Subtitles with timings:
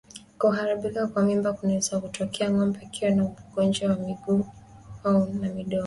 [0.39, 4.45] Kuharibika kwa mimba kunaweza kutokea ngombe akiwa na ugonjwa wa miguu
[5.41, 5.79] na midomo